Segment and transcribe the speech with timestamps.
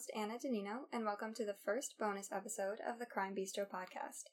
[0.00, 4.30] host, Anna Danino, and welcome to the first bonus episode of the Crime Bistro podcast.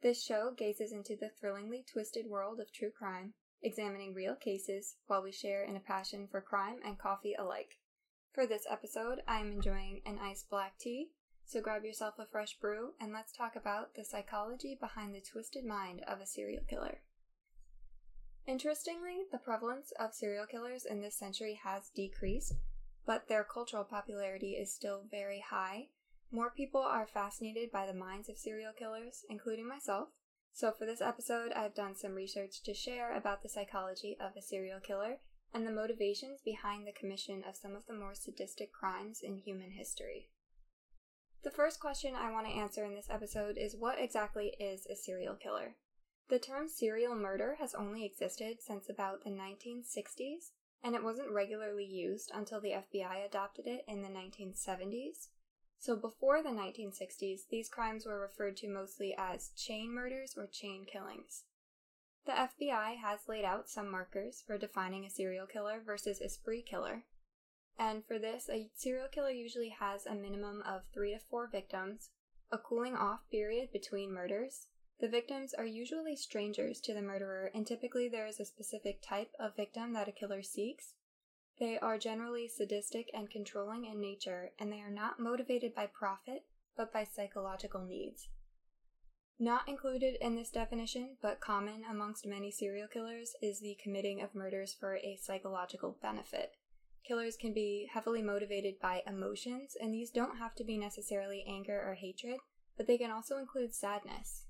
[0.00, 5.20] This show gazes into the thrillingly twisted world of true crime, examining real cases while
[5.20, 7.78] we share in a passion for crime and coffee alike.
[8.32, 11.08] For this episode, I am enjoying an iced black tea,
[11.44, 15.64] so grab yourself a fresh brew and let's talk about the psychology behind the twisted
[15.64, 17.00] mind of a serial killer.
[18.46, 22.54] Interestingly, the prevalence of serial killers in this century has decreased,
[23.08, 25.86] but their cultural popularity is still very high.
[26.30, 30.10] More people are fascinated by the minds of serial killers, including myself.
[30.52, 34.42] So, for this episode, I've done some research to share about the psychology of a
[34.42, 35.20] serial killer
[35.54, 39.70] and the motivations behind the commission of some of the more sadistic crimes in human
[39.70, 40.28] history.
[41.44, 44.94] The first question I want to answer in this episode is what exactly is a
[44.94, 45.76] serial killer?
[46.28, 50.50] The term serial murder has only existed since about the 1960s,
[50.82, 55.28] and it wasn't regularly used until the FBI adopted it in the 1970s.
[55.80, 60.84] So before the 1960s, these crimes were referred to mostly as chain murders or chain
[60.90, 61.44] killings.
[62.26, 66.62] The FBI has laid out some markers for defining a serial killer versus a spree
[66.62, 67.04] killer.
[67.78, 72.10] And for this, a serial killer usually has a minimum of three to four victims,
[72.50, 74.66] a cooling off period between murders,
[75.00, 79.30] the victims are usually strangers to the murderer, and typically there is a specific type
[79.38, 80.94] of victim that a killer seeks.
[81.60, 86.44] They are generally sadistic and controlling in nature, and they are not motivated by profit,
[86.76, 88.28] but by psychological needs.
[89.40, 94.34] Not included in this definition, but common amongst many serial killers, is the committing of
[94.34, 96.56] murders for a psychological benefit.
[97.06, 101.80] Killers can be heavily motivated by emotions, and these don't have to be necessarily anger
[101.86, 102.40] or hatred,
[102.76, 104.47] but they can also include sadness.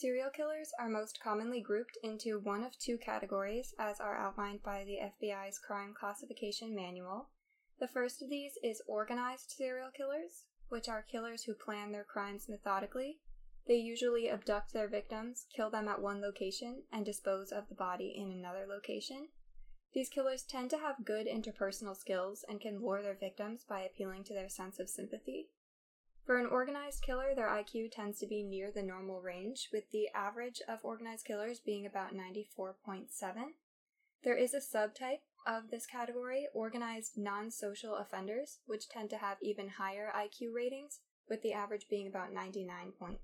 [0.00, 4.82] Serial killers are most commonly grouped into one of two categories, as are outlined by
[4.82, 7.28] the FBI's Crime Classification Manual.
[7.78, 12.48] The first of these is organized serial killers, which are killers who plan their crimes
[12.48, 13.18] methodically.
[13.68, 18.14] They usually abduct their victims, kill them at one location, and dispose of the body
[18.16, 19.28] in another location.
[19.92, 24.24] These killers tend to have good interpersonal skills and can lure their victims by appealing
[24.24, 25.50] to their sense of sympathy.
[26.24, 30.08] For an organized killer, their IQ tends to be near the normal range, with the
[30.14, 33.08] average of organized killers being about 94.7.
[34.22, 39.38] There is a subtype of this category, organized non social offenders, which tend to have
[39.40, 43.16] even higher IQ ratings, with the average being about 99.2.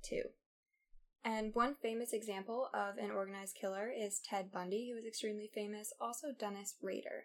[1.24, 5.92] And one famous example of an organized killer is Ted Bundy, who was extremely famous,
[6.00, 7.24] also Dennis Rader.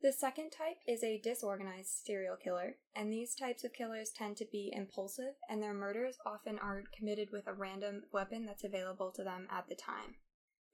[0.00, 4.46] The second type is a disorganized serial killer, and these types of killers tend to
[4.50, 9.24] be impulsive, and their murders often are committed with a random weapon that's available to
[9.24, 10.14] them at the time.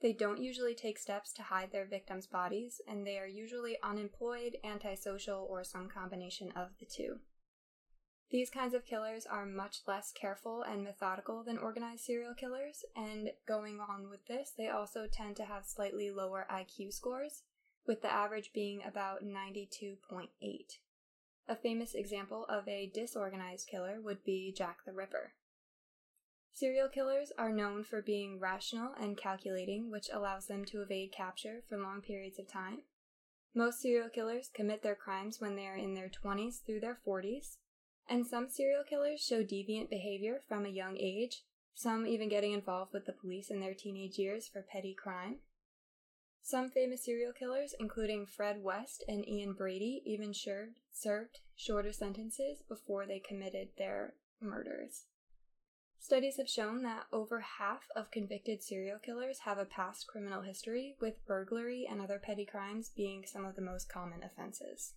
[0.03, 4.59] They don't usually take steps to hide their victims' bodies, and they are usually unemployed,
[4.63, 7.21] antisocial, or some combination of the two.
[8.31, 13.31] These kinds of killers are much less careful and methodical than organized serial killers, and
[13.49, 17.45] going on with this, they also tend to have slightly lower IQ scores,
[17.87, 20.28] with the average being about 92.8.
[21.47, 25.33] A famous example of a disorganized killer would be Jack the Ripper.
[26.53, 31.62] Serial killers are known for being rational and calculating, which allows them to evade capture
[31.69, 32.83] for long periods of time.
[33.55, 37.56] Most serial killers commit their crimes when they are in their 20s through their 40s,
[38.09, 41.43] and some serial killers show deviant behavior from a young age,
[41.75, 45.39] some even getting involved with the police in their teenage years for petty crime.
[46.47, 52.62] Some famous serial killers, including Fred West and Ian Brady, even served, served shorter sentences
[52.69, 54.12] before they committed their
[54.43, 55.06] murders.
[55.99, 60.97] Studies have shown that over half of convicted serial killers have a past criminal history,
[61.00, 64.93] with burglary and other petty crimes being some of the most common offenses.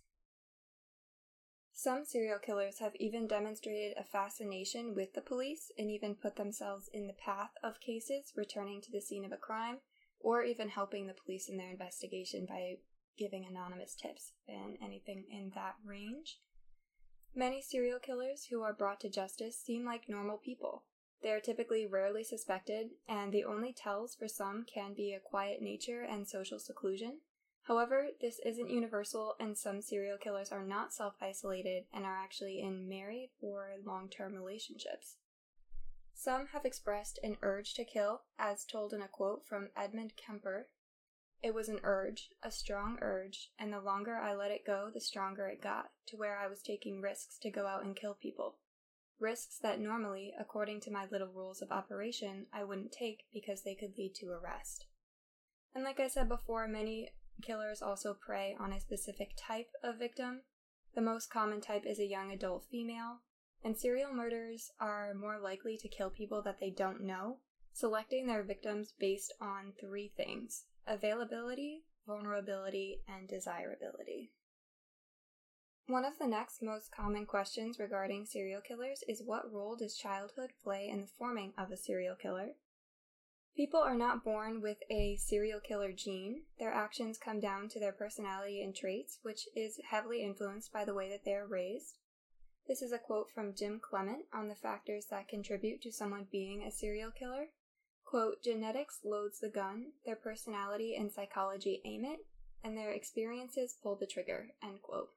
[1.72, 6.90] Some serial killers have even demonstrated a fascination with the police and even put themselves
[6.92, 9.78] in the path of cases returning to the scene of a crime
[10.20, 12.76] or even helping the police in their investigation by
[13.18, 16.38] giving anonymous tips and anything in that range.
[17.34, 20.84] Many serial killers who are brought to justice seem like normal people.
[21.22, 25.60] They are typically rarely suspected, and the only tells for some can be a quiet
[25.60, 27.20] nature and social seclusion.
[27.62, 32.60] However, this isn't universal, and some serial killers are not self isolated and are actually
[32.60, 35.16] in married or long term relationships.
[36.20, 40.66] Some have expressed an urge to kill, as told in a quote from Edmund Kemper.
[41.44, 45.00] It was an urge, a strong urge, and the longer I let it go, the
[45.00, 48.56] stronger it got, to where I was taking risks to go out and kill people.
[49.20, 53.76] Risks that normally, according to my little rules of operation, I wouldn't take because they
[53.76, 54.86] could lead to arrest.
[55.72, 57.10] And like I said before, many
[57.42, 60.42] killers also prey on a specific type of victim,
[60.96, 63.20] The most common type is a young adult female,
[63.64, 67.38] and serial murders are more likely to kill people that they don't know,
[67.72, 74.30] selecting their victims based on three things availability, vulnerability, and desirability.
[75.86, 80.50] One of the next most common questions regarding serial killers is what role does childhood
[80.62, 82.56] play in the forming of a serial killer?
[83.56, 86.42] People are not born with a serial killer gene.
[86.58, 90.94] Their actions come down to their personality and traits, which is heavily influenced by the
[90.94, 91.96] way that they are raised.
[92.68, 96.62] This is a quote from Jim Clement on the factors that contribute to someone being
[96.62, 97.46] a serial killer.
[98.04, 102.26] Quote, genetics loads the gun, their personality and psychology aim it,
[102.62, 105.08] and their experiences pull the trigger, end quote.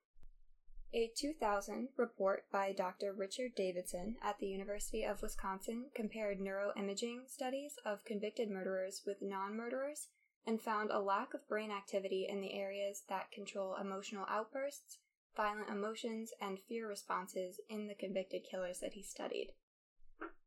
[0.93, 3.11] A 2000 report by Dr.
[3.11, 9.57] Richard Davidson at the University of Wisconsin compared neuroimaging studies of convicted murderers with non
[9.57, 10.07] murderers
[10.47, 14.99] and found a lack of brain activity in the areas that control emotional outbursts,
[15.35, 19.53] violent emotions, and fear responses in the convicted killers that he studied.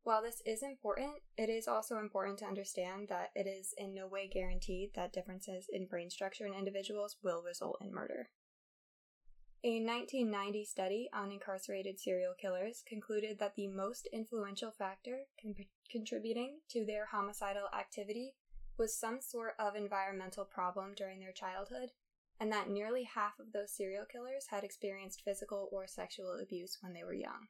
[0.03, 4.07] While this is important, it is also important to understand that it is in no
[4.07, 8.29] way guaranteed that differences in brain structure in individuals will result in murder.
[9.65, 15.55] A 1990 study on incarcerated serial killers concluded that the most influential factor con-
[15.91, 18.35] contributing to their homicidal activity
[18.77, 21.93] was some sort of environmental problem during their childhood,
[22.45, 26.93] and that nearly half of those serial killers had experienced physical or sexual abuse when
[26.93, 27.49] they were young.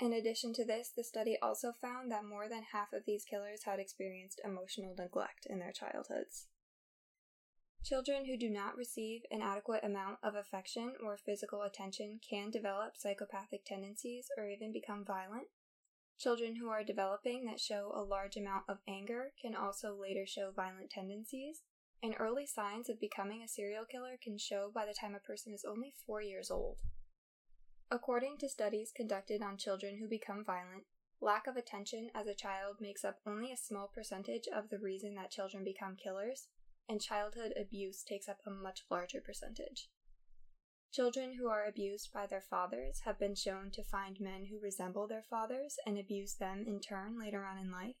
[0.00, 3.64] In addition to this, the study also found that more than half of these killers
[3.66, 6.46] had experienced emotional neglect in their childhoods.
[7.84, 12.96] Children who do not receive an adequate amount of affection or physical attention can develop
[12.96, 15.48] psychopathic tendencies or even become violent.
[16.18, 20.52] Children who are developing that show a large amount of anger can also later show
[20.56, 21.60] violent tendencies,
[22.02, 25.54] and early signs of becoming a serial killer can show by the time a person
[25.54, 26.78] is only four years old.
[27.90, 30.84] According to studies conducted on children who become violent,
[31.20, 35.14] lack of attention as a child makes up only a small percentage of the reason
[35.14, 36.48] that children become killers,
[36.88, 39.88] and childhood abuse takes up a much larger percentage.
[40.92, 45.06] Children who are abused by their fathers have been shown to find men who resemble
[45.06, 47.96] their fathers and abuse them in turn later on in life.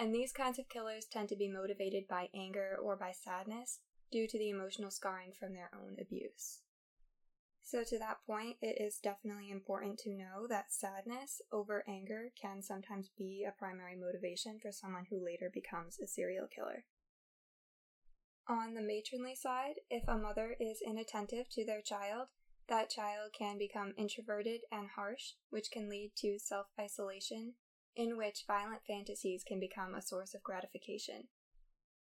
[0.00, 3.80] And these kinds of killers tend to be motivated by anger or by sadness
[4.10, 6.60] due to the emotional scarring from their own abuse.
[7.62, 12.62] So, to that point, it is definitely important to know that sadness over anger can
[12.62, 16.86] sometimes be a primary motivation for someone who later becomes a serial killer.
[18.48, 22.28] On the matronly side, if a mother is inattentive to their child,
[22.68, 27.54] that child can become introverted and harsh, which can lead to self isolation,
[28.00, 31.28] in which violent fantasies can become a source of gratification.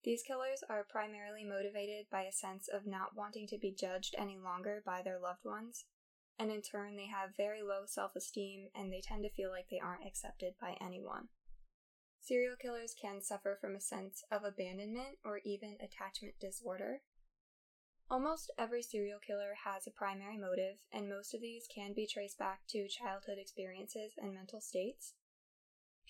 [0.02, 4.38] These killers are primarily motivated by a sense of not wanting to be judged any
[4.38, 5.84] longer by their loved ones,
[6.38, 9.66] and in turn, they have very low self esteem and they tend to feel like
[9.70, 11.28] they aren't accepted by anyone.
[12.20, 17.02] Serial killers can suffer from a sense of abandonment or even attachment disorder.
[18.10, 22.38] Almost every serial killer has a primary motive, and most of these can be traced
[22.38, 25.14] back to childhood experiences and mental states.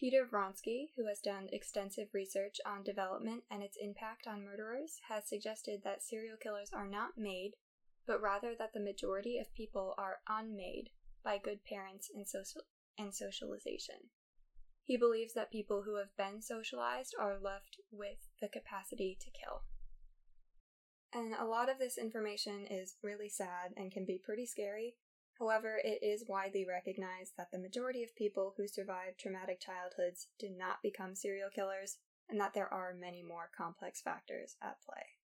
[0.03, 5.29] Peter Vronsky, who has done extensive research on development and its impact on murderers, has
[5.29, 7.53] suggested that serial killers are not made,
[8.05, 10.91] but rather that the majority of people are unmade
[11.23, 12.67] by good parents and, social-
[12.99, 14.11] and socialization.
[14.82, 19.63] He believes that people who have been socialized are left with the capacity to kill.
[21.13, 24.97] And a lot of this information is really sad and can be pretty scary.
[25.39, 30.48] However, it is widely recognized that the majority of people who survive traumatic childhoods do
[30.51, 31.98] not become serial killers,
[32.29, 35.19] and that there are many more complex factors at play.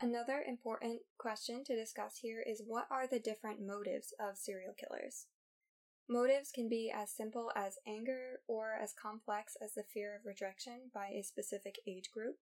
[0.00, 5.26] Another important question to discuss here is what are the different motives of serial killers?
[6.08, 10.90] Motives can be as simple as anger or as complex as the fear of rejection
[10.92, 12.38] by a specific age group.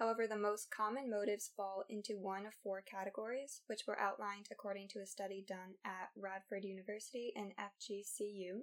[0.00, 4.88] However, the most common motives fall into one of four categories, which were outlined according
[4.88, 8.62] to a study done at Radford University and FGCU.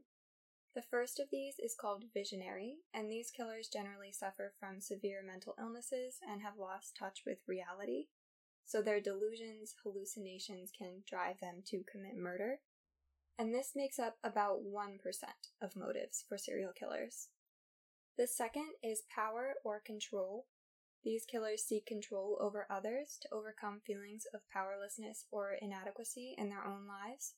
[0.76, 5.56] The first of these is called visionary, and these killers generally suffer from severe mental
[5.58, 8.08] illnesses and have lost touch with reality.
[8.66, 12.60] So their delusions, hallucinations can drive them to commit murder
[13.40, 14.98] and this makes up about 1%
[15.62, 17.28] of motives for serial killers.
[18.18, 20.48] The second is power or control.
[21.08, 26.66] These killers seek control over others to overcome feelings of powerlessness or inadequacy in their
[26.68, 27.36] own lives.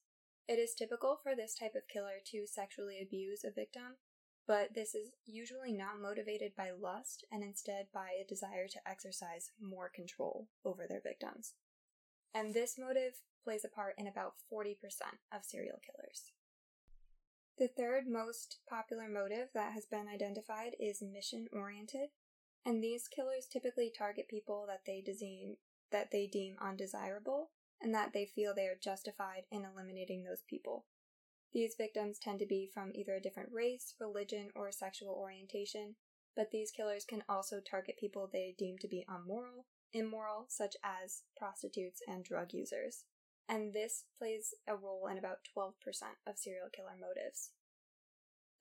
[0.47, 3.97] It is typical for this type of killer to sexually abuse a victim,
[4.47, 9.51] but this is usually not motivated by lust and instead by a desire to exercise
[9.61, 11.53] more control over their victims.
[12.33, 14.77] and this motive plays a part in about 40%
[15.31, 16.31] of serial killers.
[17.59, 22.09] The third most popular motive that has been identified is mission oriented,
[22.69, 25.55] and these killers typically target people that they deem
[25.91, 27.49] that they deem undesirable
[27.81, 30.85] and that they feel they are justified in eliminating those people.
[31.51, 35.95] These victims tend to be from either a different race, religion, or sexual orientation,
[36.35, 41.23] but these killers can also target people they deem to be unmoral, immoral, such as
[41.35, 43.05] prostitutes and drug users.
[43.47, 45.73] And this plays a role in about 12%
[46.27, 47.49] of serial killer motives.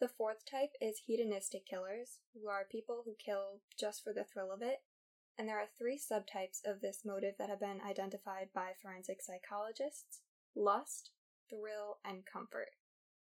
[0.00, 4.52] The fourth type is hedonistic killers, who are people who kill just for the thrill
[4.52, 4.82] of it.
[5.36, 10.20] And there are three subtypes of this motive that have been identified by forensic psychologists
[10.54, 11.10] lust,
[11.48, 12.70] thrill, and comfort.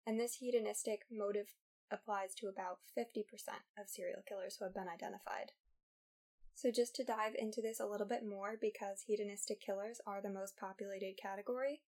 [0.06, 1.54] And this hedonistic motive
[1.90, 3.24] applies to about 50%
[3.78, 5.52] of serial killers who have been identified.
[6.54, 10.30] So, just to dive into this a little bit more, because hedonistic killers are the
[10.30, 11.82] most populated category,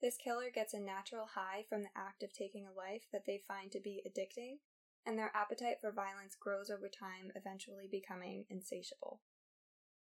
[0.00, 3.40] this killer gets a natural high from the act of taking a life that they
[3.46, 4.58] find to be addicting,
[5.06, 9.20] and their appetite for violence grows over time, eventually becoming insatiable.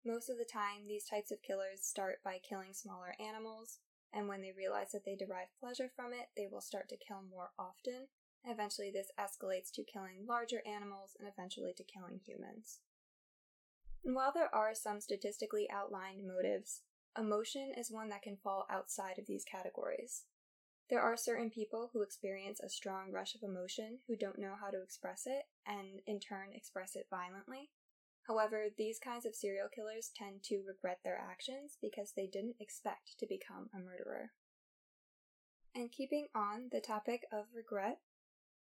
[0.04, 3.78] Most of the time, these types of killers start by killing smaller animals,
[4.12, 7.22] and when they realize that they derive pleasure from it, they will start to kill
[7.22, 8.08] more often.
[8.44, 12.80] Eventually, this escalates to killing larger animals and eventually to killing humans.
[14.04, 16.82] And while there are some statistically outlined motives,
[17.18, 20.24] emotion is one that can fall outside of these categories.
[20.90, 24.70] There are certain people who experience a strong rush of emotion who don't know how
[24.70, 27.70] to express it and in turn express it violently.
[28.26, 33.18] However, these kinds of serial killers tend to regret their actions because they didn't expect
[33.18, 34.32] to become a murderer.
[35.74, 37.98] And keeping on the topic of regret,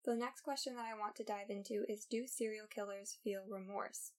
[0.06, 4.12] the next question that I want to dive into is Do serial killers feel remorse?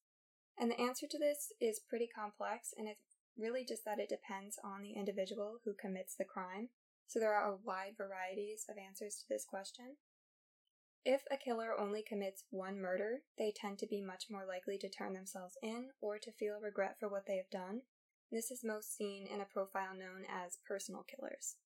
[0.58, 3.07] And the answer to this is pretty complex, and it's
[3.38, 6.68] really just that it depends on the individual who commits the crime.
[7.06, 9.96] So there are wide varieties of answers to this question.
[11.04, 14.90] If a killer only commits one murder, they tend to be much more likely to
[14.90, 17.82] turn themselves in or to feel regret for what they have done.
[18.30, 21.56] This is most seen in a profile known as personal killers.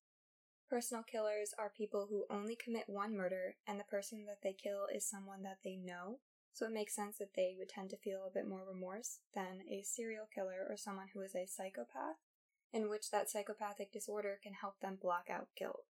[0.70, 4.86] Personal killers are people who only commit one murder, and the person that they kill
[4.94, 6.20] is someone that they know
[6.52, 9.62] so it makes sense that they would tend to feel a bit more remorse than
[9.71, 12.16] a serial killer or someone who is a psychopath,
[12.73, 15.85] in which that psychopathic disorder can help them block out guilt.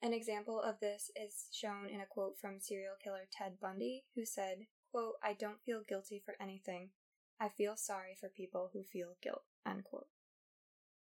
[0.00, 4.24] An example of this is shown in a quote from serial killer Ted Bundy, who
[4.24, 6.90] said, quote, I don't feel guilty for anything.
[7.40, 10.08] I feel sorry for people who feel guilt, unquote.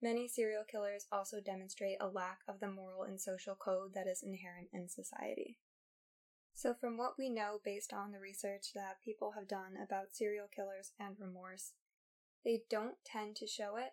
[0.02, 4.22] Many serial killers also demonstrate a lack of the moral and social code that is
[4.22, 5.58] inherent in society.
[6.56, 10.48] So, from what we know based on the research that people have done about serial
[10.48, 11.74] killers and remorse,
[12.46, 13.92] they don't tend to show it,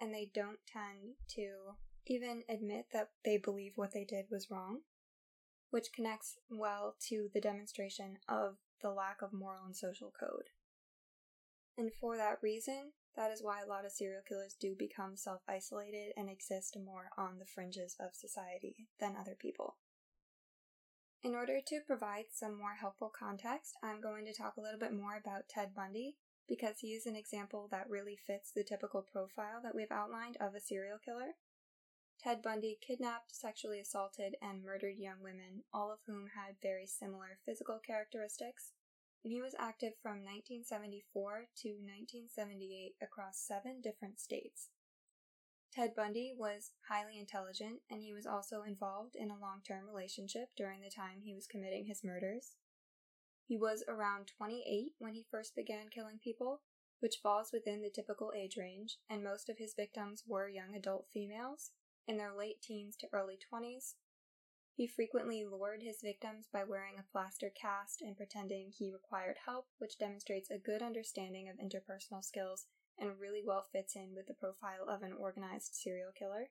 [0.00, 4.80] and they don't tend to even admit that they believe what they did was wrong,
[5.68, 10.48] which connects well to the demonstration of the lack of moral and social code.
[11.76, 15.42] And for that reason, that is why a lot of serial killers do become self
[15.46, 19.76] isolated and exist more on the fringes of society than other people.
[21.24, 24.92] In order to provide some more helpful context, I'm going to talk a little bit
[24.92, 26.14] more about Ted Bundy
[26.48, 30.54] because he is an example that really fits the typical profile that we've outlined of
[30.54, 31.34] a serial killer.
[32.20, 37.38] Ted Bundy kidnapped, sexually assaulted, and murdered young women, all of whom had very similar
[37.44, 38.72] physical characteristics,
[39.24, 44.68] and he was active from 1974 to 1978 across seven different states.
[45.78, 50.48] Ted Bundy was highly intelligent, and he was also involved in a long term relationship
[50.56, 52.56] during the time he was committing his murders.
[53.46, 56.62] He was around 28 when he first began killing people,
[56.98, 61.06] which falls within the typical age range, and most of his victims were young adult
[61.12, 61.70] females
[62.08, 63.94] in their late teens to early 20s.
[64.74, 69.68] He frequently lured his victims by wearing a plaster cast and pretending he required help,
[69.78, 72.66] which demonstrates a good understanding of interpersonal skills
[72.98, 76.50] and really well fits in with the profile of an organized serial killer.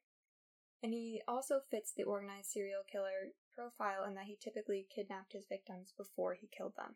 [0.81, 5.47] And he also fits the organized serial killer profile in that he typically kidnapped his
[5.49, 6.95] victims before he killed them.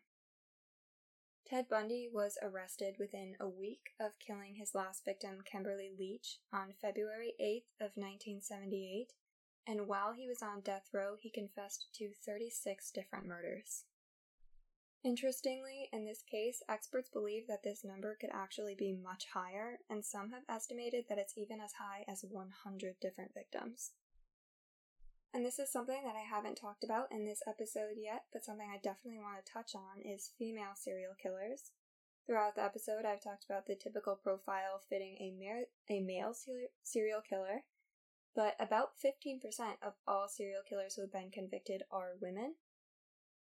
[1.46, 6.72] Ted Bundy was arrested within a week of killing his last victim, Kimberly Leach, on
[6.80, 9.12] February 8th of 1978,
[9.66, 13.84] and while he was on death row, he confessed to 36 different murders.
[15.04, 20.04] Interestingly, in this case, experts believe that this number could actually be much higher, and
[20.04, 23.90] some have estimated that it's even as high as 100 different victims.
[25.34, 28.68] And this is something that I haven't talked about in this episode yet, but something
[28.70, 31.72] I definitely want to touch on is female serial killers.
[32.26, 36.34] Throughout the episode, I've talked about the typical profile fitting a, mar- a male
[36.84, 37.64] serial killer,
[38.36, 39.40] but about 15%
[39.82, 42.54] of all serial killers who have been convicted are women.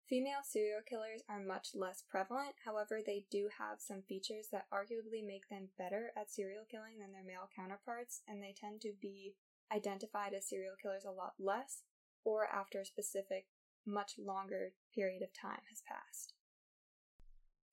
[0.07, 5.25] Female serial killers are much less prevalent, however, they do have some features that arguably
[5.25, 9.35] make them better at serial killing than their male counterparts, and they tend to be
[9.69, 11.83] identified as serial killers a lot less
[12.23, 13.47] or after a specific,
[13.85, 16.33] much longer period of time has passed.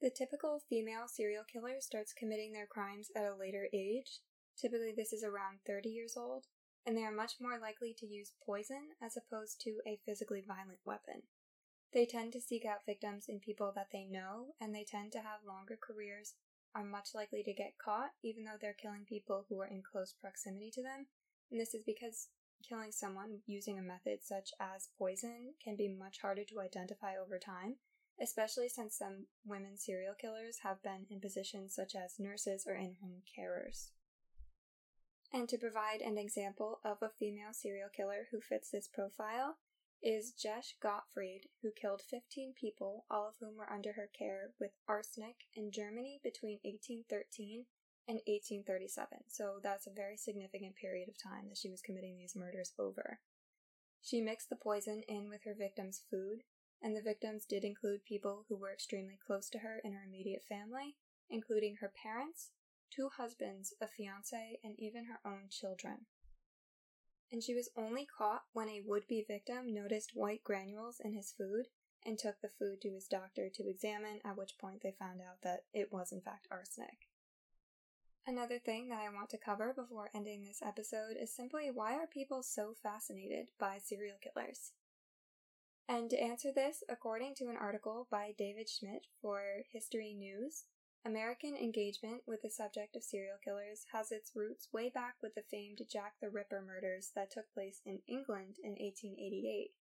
[0.01, 4.21] The typical female serial killer starts committing their crimes at a later age.
[4.61, 6.47] Typically, this is around 30 years old,
[6.85, 10.81] and they are much more likely to use poison as opposed to a physically violent
[10.85, 11.23] weapon.
[11.95, 15.19] They tend to seek out victims in people that they know, and they tend to
[15.19, 16.35] have longer careers,
[16.75, 20.13] are much likely to get caught, even though they're killing people who are in close
[20.21, 21.07] proximity to them.
[21.53, 22.29] And this is because
[22.69, 27.39] killing someone using a method such as poison can be much harder to identify over
[27.39, 27.77] time,
[28.21, 32.97] especially since some women serial killers have been in positions such as nurses or in
[33.01, 33.91] home carers.
[35.33, 39.59] And to provide an example of a female serial killer who fits this profile
[40.05, 44.73] is Gesche Gottfried, who killed 15 people, all of whom were under her care, with
[44.87, 47.65] arsenic in Germany between 1813
[48.07, 49.25] and 1837.
[49.29, 53.21] So that's a very significant period of time that she was committing these murders over.
[54.03, 56.45] She mixed the poison in with her victims' food,
[56.83, 60.45] and the victims did include people who were extremely close to her in her immediate
[60.47, 60.97] family,
[61.31, 62.51] including her parents,
[62.95, 66.05] two husbands, a fiance, and even her own children.
[67.35, 71.33] And she was only caught when a would be victim noticed white granules in his
[71.33, 71.67] food
[72.07, 75.43] and took the food to his doctor to examine, at which point they found out
[75.43, 77.09] that it was in fact arsenic.
[78.25, 82.07] Another thing that I want to cover before ending this episode is simply why are
[82.07, 84.71] people so fascinated by serial killers?
[85.89, 90.67] And to answer this, according to an article by David Schmid for History News,
[91.07, 95.45] American engagement with the subject of serial killers has its roots way back with the
[95.51, 99.73] famed Jack the Ripper murders that took place in England in 1888,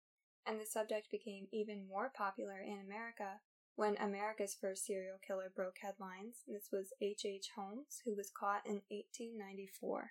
[0.46, 3.38] and the subject became even more popular in America
[3.76, 6.42] when America's first serial killer broke headlines.
[6.48, 7.24] This was H.
[7.24, 7.50] H.
[7.54, 10.10] Holmes, who was caught in 1894.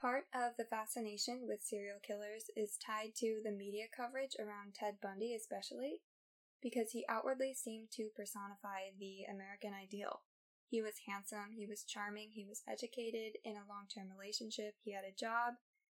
[0.00, 4.98] Part of the fascination with serial killers is tied to the media coverage around Ted
[5.02, 6.02] Bundy, especially,
[6.62, 10.22] because he outwardly seemed to personify the American ideal.
[10.68, 14.92] He was handsome, he was charming, he was educated, in a long term relationship, he
[14.92, 15.54] had a job,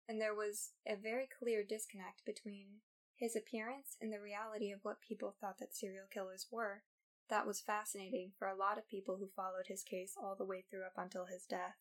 [0.08, 2.80] and there was a very clear disconnect between
[3.16, 6.84] his appearance and the reality of what people thought that serial killers were.
[7.30, 10.64] That was fascinating for a lot of people who followed his case all the way
[10.70, 11.76] through up until his death.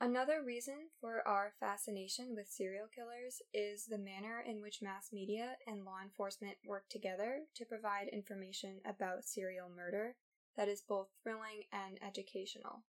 [0.00, 5.56] Another reason for our fascination with serial killers is the manner in which mass media
[5.66, 10.14] and law enforcement work together to provide information about serial murder
[10.56, 12.84] that is both thrilling and educational.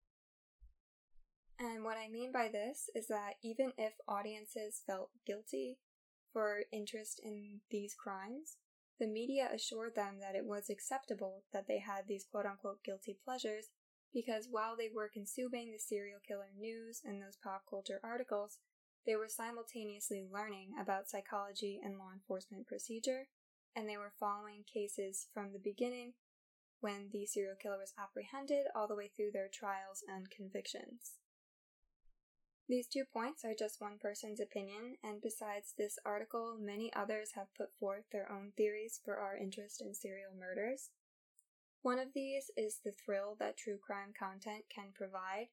[1.58, 5.78] And what I mean by this is that even if audiences felt guilty
[6.30, 8.58] for interest in these crimes,
[9.00, 13.16] the media assured them that it was acceptable that they had these quote unquote guilty
[13.24, 13.70] pleasures
[14.12, 18.58] because while they were consuming the serial killer news and those pop culture articles,
[19.06, 23.28] they were simultaneously learning about psychology and law enforcement procedure,
[23.74, 26.14] and they were following cases from the beginning
[26.80, 31.18] when the serial killer was apprehended all the way through their trials and convictions.
[32.68, 37.54] These two points are just one person's opinion, and besides this article, many others have
[37.56, 40.90] put forth their own theories for our interest in serial murders.
[41.88, 45.48] One of these is the thrill that true crime content can provide.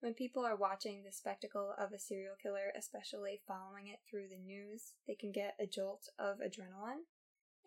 [0.00, 4.36] When people are watching the spectacle of a serial killer, especially following it through the
[4.36, 7.08] news, they can get a jolt of adrenaline.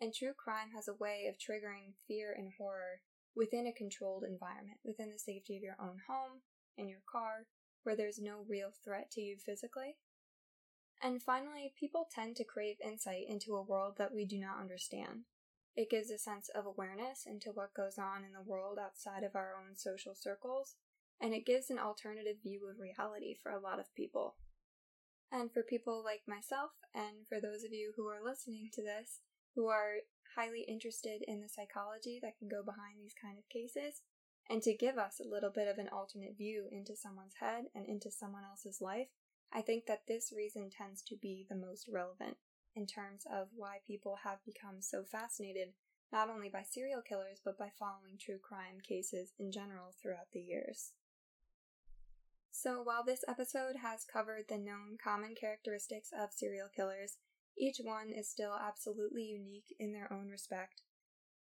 [0.00, 3.00] And true crime has a way of triggering fear and horror
[3.34, 6.42] within a controlled environment, within the safety of your own home,
[6.78, 7.46] in your car,
[7.82, 9.96] where there's no real threat to you physically.
[11.02, 15.24] And finally, people tend to crave insight into a world that we do not understand.
[15.76, 19.36] It gives a sense of awareness into what goes on in the world outside of
[19.36, 20.76] our own social circles,
[21.20, 24.36] and it gives an alternative view of reality for a lot of people.
[25.30, 29.20] And for people like myself, and for those of you who are listening to this,
[29.54, 34.00] who are highly interested in the psychology that can go behind these kind of cases,
[34.48, 37.86] and to give us a little bit of an alternate view into someone's head and
[37.86, 39.08] into someone else's life,
[39.52, 42.36] I think that this reason tends to be the most relevant
[42.76, 45.72] in terms of why people have become so fascinated
[46.12, 50.40] not only by serial killers but by following true crime cases in general throughout the
[50.40, 50.92] years.
[52.50, 57.18] So, while this episode has covered the known common characteristics of serial killers,
[57.58, 60.82] each one is still absolutely unique in their own respect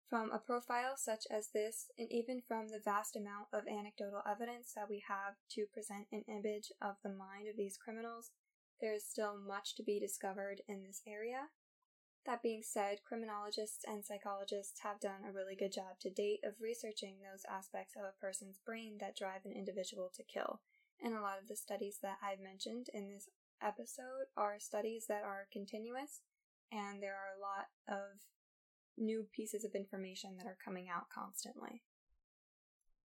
[0.10, 4.74] From a profile such as this, and even from the vast amount of anecdotal evidence
[4.74, 8.32] that we have to present an image of the mind of these criminals,
[8.82, 11.50] there is still much to be discovered in this area.
[12.26, 16.62] That being said, criminologists and psychologists have done a really good job to date of
[16.62, 20.62] researching those aspects of a person's brain that drive an individual to kill.
[21.02, 23.28] And a lot of the studies that I've mentioned in this
[23.62, 26.22] episode are studies that are continuous,
[26.72, 28.22] and there are a lot of
[28.98, 31.82] new pieces of information that are coming out constantly.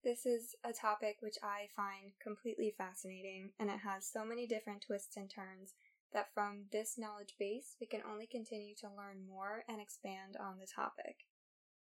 [0.04, 4.82] This is a topic which I find completely fascinating, and it has so many different
[4.82, 5.74] twists and turns
[6.12, 10.58] that from this knowledge base, we can only continue to learn more and expand on
[10.58, 11.26] the topic.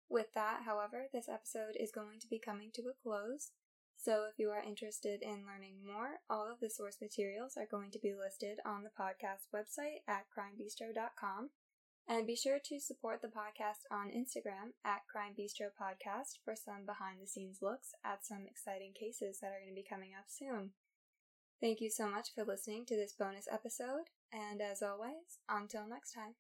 [0.09, 3.51] With that, however, this episode is going to be coming to a close.
[3.97, 7.91] So, if you are interested in learning more, all of the source materials are going
[7.93, 11.51] to be listed on the podcast website at crimebistro.com.
[12.07, 16.85] And be sure to support the podcast on Instagram at Crime Bistro Podcast for some
[16.85, 20.27] behind the scenes looks at some exciting cases that are going to be coming up
[20.29, 20.73] soon.
[21.61, 26.13] Thank you so much for listening to this bonus episode, and as always, until next
[26.13, 26.35] time.